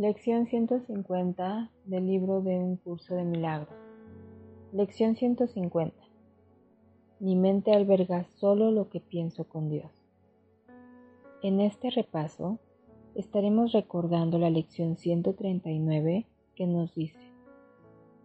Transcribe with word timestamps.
Lección 0.00 0.46
150 0.46 1.72
del 1.86 2.06
libro 2.06 2.40
de 2.40 2.56
un 2.56 2.76
curso 2.76 3.16
de 3.16 3.24
milagros. 3.24 3.74
Lección 4.72 5.16
150. 5.16 5.92
Mi 7.18 7.34
mente 7.34 7.72
alberga 7.72 8.22
solo 8.36 8.70
lo 8.70 8.90
que 8.90 9.00
pienso 9.00 9.42
con 9.42 9.68
Dios. 9.68 9.90
En 11.42 11.60
este 11.60 11.90
repaso 11.90 12.60
estaremos 13.16 13.72
recordando 13.72 14.38
la 14.38 14.50
lección 14.50 14.96
139 14.96 16.26
que 16.54 16.66
nos 16.68 16.94
dice, 16.94 17.18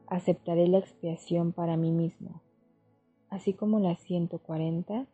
aceptaré 0.06 0.67
la 0.67 0.78
expiación 0.78 1.53
para 1.53 1.75
mí 1.75 1.90
mismo, 1.90 2.44
así 3.31 3.53
como 3.53 3.80
la 3.80 3.95
140 3.95 5.08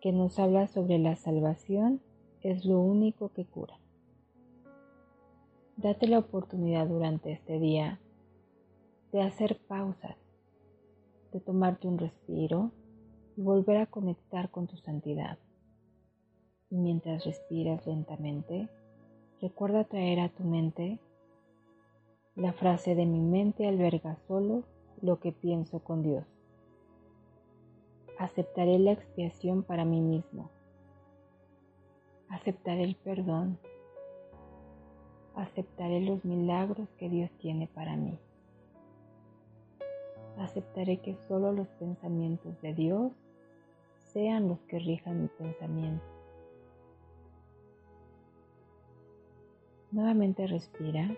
que 0.00 0.10
nos 0.10 0.40
habla 0.40 0.66
sobre 0.66 0.98
la 0.98 1.14
salvación 1.14 2.00
es 2.42 2.64
lo 2.64 2.80
único 2.80 3.28
que 3.28 3.44
cura. 3.44 3.78
Date 5.76 6.08
la 6.08 6.18
oportunidad 6.18 6.86
durante 6.86 7.32
este 7.32 7.60
día 7.60 8.00
de 9.12 9.20
hacer 9.20 9.58
pausas, 9.68 10.16
de 11.32 11.40
tomarte 11.40 11.86
un 11.86 11.98
respiro 11.98 12.70
y 13.36 13.42
volver 13.42 13.76
a 13.76 13.86
conectar 13.86 14.50
con 14.50 14.66
tu 14.66 14.78
santidad. 14.78 15.38
Y 16.70 16.78
mientras 16.78 17.26
respiras 17.26 17.86
lentamente, 17.86 18.70
recuerda 19.42 19.84
traer 19.84 20.20
a 20.20 20.30
tu 20.30 20.44
mente 20.44 20.98
la 22.36 22.54
frase 22.54 22.94
de 22.94 23.04
mi 23.04 23.20
mente 23.20 23.68
alberga 23.68 24.16
solo 24.26 24.64
lo 25.02 25.20
que 25.20 25.32
pienso 25.32 25.80
con 25.80 26.02
Dios. 26.02 26.24
Aceptaré 28.18 28.78
la 28.78 28.92
expiación 28.92 29.62
para 29.62 29.84
mí 29.84 30.00
mismo. 30.00 30.48
Aceptaré 32.30 32.82
el 32.82 32.96
perdón 32.96 33.58
aceptaré 35.36 36.00
los 36.00 36.24
milagros 36.24 36.88
que 36.98 37.08
Dios 37.08 37.30
tiene 37.38 37.68
para 37.68 37.94
mí. 37.96 38.18
Aceptaré 40.38 40.98
que 40.98 41.16
solo 41.28 41.52
los 41.52 41.68
pensamientos 41.78 42.60
de 42.62 42.74
Dios 42.74 43.12
sean 44.12 44.48
los 44.48 44.58
que 44.60 44.78
rijan 44.78 45.22
mi 45.22 45.28
pensamiento. 45.28 46.04
Nuevamente 49.92 50.46
respira 50.46 51.14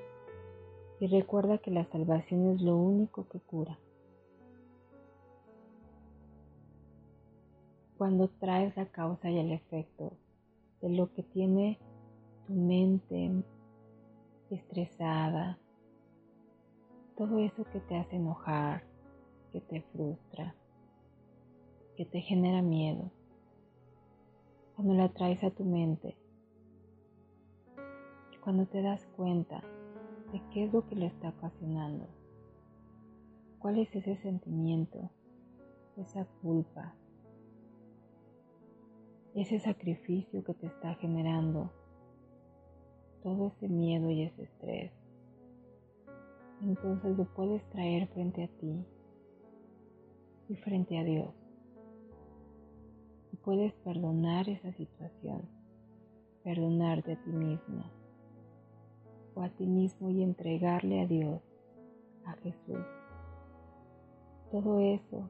y 1.00 1.06
recuerda 1.06 1.58
que 1.58 1.70
la 1.70 1.84
salvación 1.84 2.54
es 2.54 2.60
lo 2.60 2.76
único 2.76 3.26
que 3.28 3.40
cura. 3.40 3.78
Cuando 7.96 8.28
traes 8.28 8.76
la 8.76 8.86
causa 8.86 9.30
y 9.30 9.38
el 9.38 9.52
efecto 9.52 10.12
de 10.80 10.90
lo 10.90 11.12
que 11.12 11.22
tiene 11.22 11.78
tu 12.46 12.52
mente, 12.52 13.42
estresada, 14.50 15.58
todo 17.16 17.38
eso 17.38 17.64
que 17.72 17.80
te 17.80 17.96
hace 17.96 18.16
enojar, 18.16 18.84
que 19.52 19.60
te 19.60 19.82
frustra, 19.92 20.54
que 21.96 22.04
te 22.04 22.20
genera 22.20 22.62
miedo, 22.62 23.10
cuando 24.76 24.94
la 24.94 25.08
traes 25.08 25.42
a 25.42 25.50
tu 25.50 25.64
mente, 25.64 26.16
cuando 28.42 28.66
te 28.66 28.80
das 28.80 29.04
cuenta 29.16 29.62
de 30.32 30.40
qué 30.52 30.64
es 30.64 30.72
lo 30.72 30.86
que 30.86 30.94
lo 30.94 31.06
está 31.06 31.30
ocasionando, 31.30 32.06
cuál 33.58 33.78
es 33.78 33.94
ese 33.94 34.16
sentimiento, 34.16 35.10
esa 35.96 36.24
culpa, 36.40 36.94
ese 39.34 39.58
sacrificio 39.58 40.44
que 40.44 40.54
te 40.54 40.66
está 40.66 40.94
generando 40.94 41.72
todo 43.22 43.48
ese 43.48 43.68
miedo 43.68 44.10
y 44.10 44.22
ese 44.22 44.42
estrés, 44.42 44.92
entonces 46.62 47.16
lo 47.16 47.24
puedes 47.24 47.62
traer 47.70 48.08
frente 48.08 48.44
a 48.44 48.48
ti 48.48 48.84
y 50.48 50.56
frente 50.56 50.98
a 50.98 51.04
Dios. 51.04 51.30
Y 53.32 53.36
puedes 53.36 53.72
perdonar 53.84 54.48
esa 54.48 54.72
situación, 54.72 55.42
perdonarte 56.42 57.12
a 57.12 57.22
ti 57.22 57.30
mismo 57.30 57.84
o 59.34 59.42
a 59.42 59.50
ti 59.50 59.66
mismo 59.66 60.10
y 60.10 60.22
entregarle 60.22 61.00
a 61.02 61.06
Dios, 61.06 61.40
a 62.24 62.32
Jesús. 62.32 62.84
Todo 64.50 64.80
eso, 64.80 65.28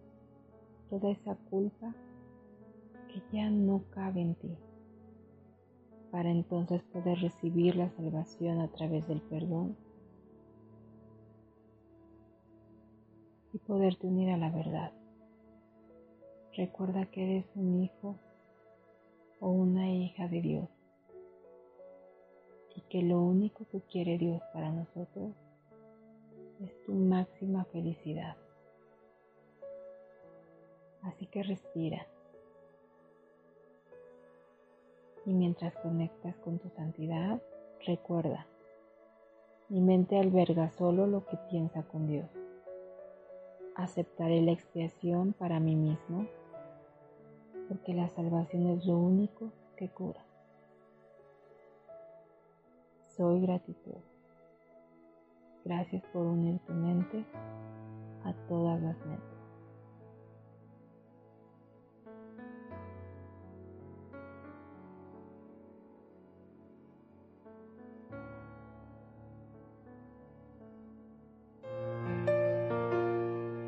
toda 0.88 1.10
esa 1.10 1.34
culpa 1.50 1.94
que 3.08 3.22
ya 3.32 3.50
no 3.50 3.82
cabe 3.90 4.22
en 4.22 4.34
ti 4.36 4.56
para 6.10 6.30
entonces 6.30 6.82
poder 6.84 7.18
recibir 7.18 7.76
la 7.76 7.90
salvación 7.90 8.60
a 8.60 8.68
través 8.68 9.06
del 9.08 9.20
perdón 9.20 9.76
y 13.52 13.58
poderte 13.58 14.06
unir 14.06 14.30
a 14.30 14.36
la 14.36 14.50
verdad. 14.50 14.92
Recuerda 16.56 17.06
que 17.06 17.22
eres 17.22 17.46
un 17.54 17.82
hijo 17.82 18.16
o 19.40 19.48
una 19.48 19.90
hija 19.92 20.28
de 20.28 20.40
Dios 20.40 20.68
y 22.74 22.80
que 22.82 23.02
lo 23.02 23.20
único 23.20 23.66
que 23.68 23.80
quiere 23.82 24.18
Dios 24.18 24.42
para 24.52 24.70
nosotros 24.70 25.34
es 26.60 26.84
tu 26.84 26.92
máxima 26.92 27.64
felicidad. 27.66 28.36
Así 31.02 31.26
que 31.26 31.42
respira. 31.42 32.06
Y 35.28 35.34
mientras 35.34 35.76
conectas 35.76 36.34
con 36.38 36.58
tu 36.58 36.70
santidad, 36.70 37.42
recuerda, 37.84 38.46
mi 39.68 39.82
mente 39.82 40.18
alberga 40.18 40.70
solo 40.70 41.06
lo 41.06 41.26
que 41.26 41.36
piensa 41.50 41.82
con 41.82 42.06
Dios. 42.06 42.30
Aceptaré 43.74 44.40
la 44.40 44.52
expiación 44.52 45.34
para 45.34 45.60
mí 45.60 45.76
mismo, 45.76 46.26
porque 47.68 47.92
la 47.92 48.08
salvación 48.08 48.68
es 48.68 48.86
lo 48.86 48.96
único 48.96 49.52
que 49.76 49.90
cura. 49.90 50.24
Soy 53.14 53.42
gratitud. 53.42 54.00
Gracias 55.62 56.02
por 56.10 56.24
unir 56.24 56.58
tu 56.60 56.72
mente 56.72 57.22
a 58.24 58.32
todas 58.48 58.80
las 58.80 58.96
mentes. 59.04 59.37